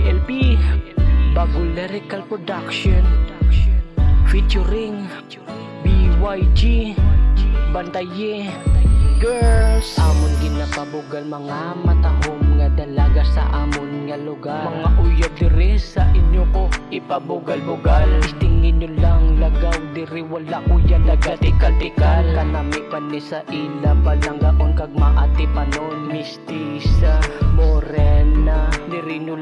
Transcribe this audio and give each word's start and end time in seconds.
BLP 0.00 0.56
Bago 1.36 1.60
Lyrical 1.60 2.24
Production 2.24 3.04
Featuring 4.32 5.04
BYG 5.84 6.96
Bantaye. 7.68 8.48
Girls. 9.20 10.00
Amon 10.00 10.32
ginapabugal 10.40 11.28
mga 11.28 11.76
matahom 11.84 12.40
nga 12.56 12.72
dalaga 12.72 13.20
sa 13.28 13.44
amon 13.52 14.08
nga 14.08 14.16
lugar. 14.16 14.72
Mga 14.72 14.90
uyab 15.04 15.32
diri 15.36 15.76
sa 15.76 16.08
inyo 16.16 16.48
ko 16.56 16.72
ipabugal-bugal. 16.88 18.08
Tingin 18.40 18.80
nyo 18.80 18.90
lang 18.96 19.36
lagaw 19.36 19.76
diri 19.92 20.24
wala 20.24 20.64
kuya 20.72 20.96
laga 21.04 21.36
tikal-tikal 21.36 22.24
Kanami 22.32 22.80
pa 22.88 22.96
ni 22.96 23.20
sa 23.20 23.44
ila 23.52 23.92
palanggaon 24.00 24.72
kag 24.72 24.96
maati 24.96 25.44
panon. 25.52 26.08
Mistisa, 26.08 27.20
morena 27.52 28.72
Diri 28.90 29.22
nyo 29.22 29.36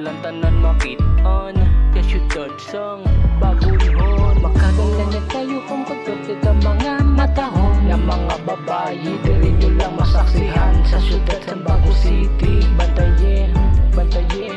sang 2.58 3.06
bagulhon 3.38 4.34
Makagalan 4.42 5.08
na 5.14 5.22
tayo 5.30 5.62
kung 5.70 5.86
pagkati 5.86 6.34
ka 6.42 6.52
mga 6.58 7.06
matahon. 7.14 7.86
Na 7.86 7.94
mga 7.94 8.36
babayi 8.42 9.14
Diri 9.22 9.54
nyo 9.62 9.70
lang 9.78 9.94
masaksihan. 9.94 10.74
Sa 10.90 10.98
syudad 10.98 11.38
sa 11.46 11.54
Bago 11.54 11.90
City 11.94 12.66
Bantaye, 12.74 13.46
bantaye, 13.94 14.50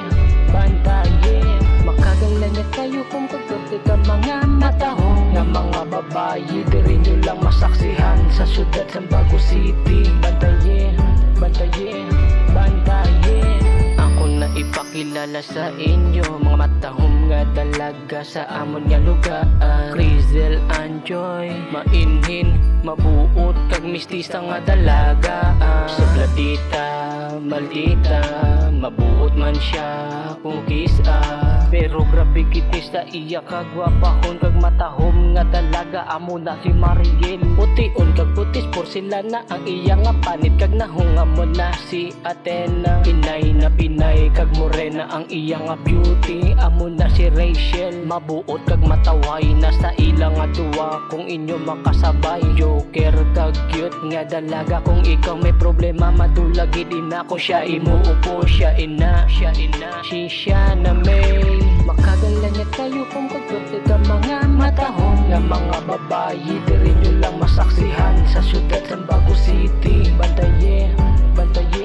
bantaye 0.49 1.37
Makagalan 1.85 2.51
na 2.53 2.65
tayo 2.73 3.01
kung 3.13 3.29
pagkati 3.29 3.77
ka 3.85 3.95
mga 4.05 4.49
matahon. 4.49 5.21
Na 5.37 5.45
mga 5.45 5.81
babayi 5.93 6.65
Diri 6.73 6.97
nyo 7.05 7.15
lang 7.21 7.39
masaksihan. 7.45 8.17
Sa 8.33 8.45
syudad 8.49 8.89
sa 8.89 9.01
Bago 9.05 9.37
City 9.37 10.09
Bantaye, 10.21 10.89
bantaye, 11.37 12.05
bantaye 12.49 13.41
Ako 13.97 14.23
na 14.41 14.47
ipakilala 14.57 15.41
sa 15.41 15.69
inyo 15.77 16.25
Mga 16.41 16.57
matahom 16.57 17.10
dalaga 18.11 18.27
sa 18.27 18.43
amon 18.59 18.83
nga 18.91 18.99
lugar. 18.99 19.47
Crizel 19.95 20.59
Anjoy 20.75 21.47
Mainhin, 21.71 22.59
mabuot 22.83 23.55
kag 23.71 23.87
mistisa 23.87 24.43
nga 24.43 24.59
dalaga. 24.67 25.55
Subladita, 25.87 26.87
maldita 27.39 28.19
Mabuot 28.75 29.31
man 29.39 29.55
siya 29.55 29.87
kung 30.43 30.59
kisa 30.67 31.23
Pero 31.71 32.03
grabe 32.11 32.43
kiti 32.51 32.83
sa 32.83 33.07
iya 33.15 33.39
kagwapahon 33.39 34.43
kag 34.43 34.59
matahom 34.59 35.31
nga 35.31 35.47
dalaga. 35.47 36.03
Amo 36.11 36.35
na 36.35 36.59
si 36.59 36.67
Mariel. 36.75 37.39
Pution 37.55 38.11
kag 38.11 38.35
putis 38.35 38.67
porcelana 38.75 39.47
ang 39.47 39.63
iya 39.63 39.95
nga 39.95 40.11
panit. 40.19 40.51
Kag 40.59 40.75
nahunga 40.75 41.23
mo 41.23 41.47
na 41.47 41.71
si 41.87 42.11
Athena. 42.27 42.99
Pinay 43.07 43.55
na 43.55 43.71
pinay 43.71 44.27
kag 44.35 44.51
morena 44.59 45.07
ang 45.15 45.23
iya 45.31 45.63
nga 45.63 45.79
beauty. 45.87 46.51
Amo 46.59 46.91
na 46.91 47.07
si 47.15 47.31
Rachel. 47.31 48.03
Mabuot 48.03 48.67
kag 48.67 48.83
mataway 48.83 49.55
na 49.55 49.71
sa 49.71 49.95
ilang 49.95 50.35
nga 50.35 50.51
duwa 50.51 50.99
kung 51.07 51.23
inyo 51.23 51.55
makasabay 51.55 52.43
Joker 52.59 53.15
kag 53.31 53.55
cute 53.71 53.95
nga 54.11 54.27
dalaga. 54.27 54.83
Kung 54.83 55.07
ikaw 55.07 55.39
may 55.39 55.55
problema 55.55 56.11
madulagid 56.11 56.91
ina 56.91 57.23
ko 57.23 57.39
siya 57.39 57.63
imuupo 57.63 58.43
siya 58.43 58.75
ina 58.75 59.23
siya 59.31 59.55
ina. 59.55 60.03
Si 60.03 60.27
siya 60.27 60.75
na 60.75 60.91
may 60.91 61.60
Makagalan 61.81 62.51
niya 62.53 62.67
tayo 62.77 63.01
kung 63.09 63.25
pagkati 63.25 63.77
ka 63.89 63.97
mga 64.05 64.37
matahong 64.53 65.19
Nga 65.33 65.39
mga 65.41 65.77
babayi 65.89 66.61
Diri 66.69 66.93
nyo 67.01 67.11
lang 67.17 67.35
masaksihan 67.41 68.21
Sa 68.29 68.41
syudad 68.45 68.85
sa 68.85 68.97
Bago 69.01 69.33
City. 69.33 70.13
Bantaye, 70.13 70.93
bantaye 71.33 71.80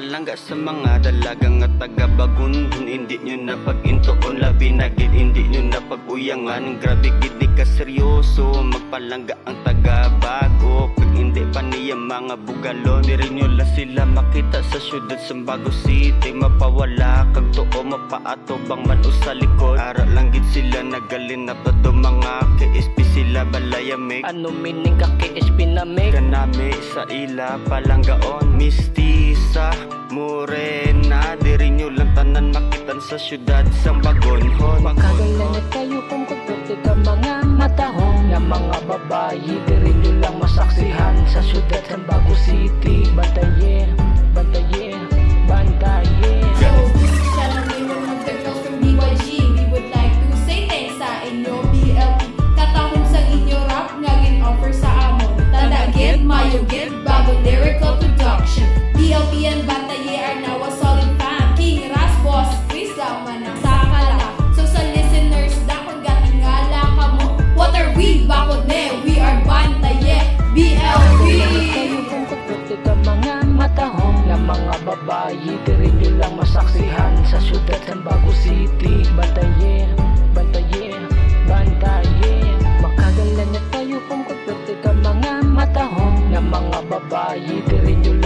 kamo 0.00 0.08
magpalangga 0.08 0.32
sa 0.32 0.56
mga 0.56 0.90
dalagang 1.04 1.60
nga 1.60 1.68
taga-bagun 1.76 2.72
Hindi 2.72 3.20
nyo 3.20 3.36
na 3.36 3.54
pag-intoon 3.60 4.40
labi 4.40 4.72
na 4.72 4.88
Hindi 4.96 5.44
nyo 5.44 5.62
na 5.68 5.80
pag-uyangan 5.92 6.80
Grabe 6.80 7.12
gid 7.20 7.36
ka 7.52 7.68
seryoso 7.68 8.64
Magpalangga 8.64 9.36
ang 9.44 9.60
taga-bago. 9.60 10.88
Kag 10.96 11.12
hindi 11.12 11.44
pa 11.52 11.60
niya 11.60 12.00
mga 12.00 12.32
bugalon 12.48 13.04
Diri 13.04 13.28
nyo 13.28 13.44
lang 13.52 13.68
sila 13.76 14.08
makita 14.08 14.64
sa 14.72 14.80
syudad 14.80 15.20
sa 15.20 15.36
Bago 15.36 15.68
City. 15.68 16.32
Mapawala 16.32 17.28
kag 17.36 17.52
tuo 17.52 17.80
mapaato 17.84 18.56
bang 18.64 18.82
man 18.88 19.04
o 19.04 19.10
sa 19.20 19.36
likod. 19.36 19.76
Ara 19.76 20.08
lang 20.08 20.32
gid 20.32 20.44
sila 20.48 20.80
nagalin 20.80 21.44
na 21.44 21.54
to 21.60 21.92
mga 21.92 22.48
KSP 22.56 22.99
sila 23.40 23.48
balayamig 23.48 24.22
Ano 24.28 24.52
meaning 24.52 24.96
ka 25.00 25.08
KSP 25.16 25.72
na 25.72 25.84
make? 25.84 26.12
Kanami 26.12 26.76
sa 26.92 27.08
ila 27.08 27.56
palanggaon 27.64 28.60
Mistisa, 28.60 29.72
morena 30.12 31.36
Diri 31.40 31.72
nyo 31.72 31.88
lang 31.88 32.12
tanan 32.12 32.52
makitan 32.52 33.00
sa 33.00 33.16
syudad 33.16 33.64
Sang 33.80 34.04
bagonhon 34.04 34.84
Makagalan 34.84 35.56
na 35.56 35.62
tayo 35.72 35.98
kung 36.12 36.24
pagkati 36.28 36.74
ka 36.84 36.92
mga 37.00 37.34
matahong 37.56 38.28
Nga 38.28 38.40
mga 38.44 38.76
babayi 38.84 39.56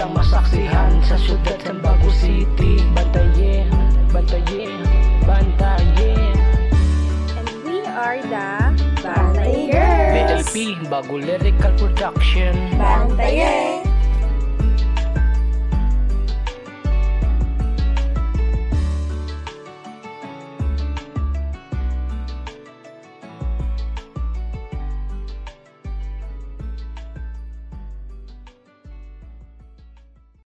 Lang 0.05 0.21
masaksihan 0.21 1.01
Sa 1.01 1.17
syudad 1.17 1.57
sa 1.65 1.73
Bago 1.81 2.13
City 2.13 2.77
Bantaye, 2.93 3.65
bantaye, 4.13 4.69
bantaye 5.25 6.13
And 7.41 7.49
we 7.65 7.81
are 7.89 8.21
the 8.21 8.77
Bantay 9.01 9.73
Girls! 9.73 10.45
BLP 10.53 10.77
Bago 10.93 11.17
Lyrical 11.17 11.73
Production 11.81 12.53
Bantaye! 12.77 13.94